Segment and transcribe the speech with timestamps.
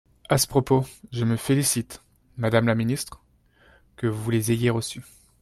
[0.29, 2.01] À ce propos, je me félicite,
[2.37, 3.21] madame la ministre,
[3.97, 5.05] que vous les ayez reçues.